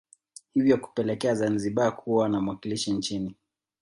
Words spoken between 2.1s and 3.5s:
na mwakilishi nchini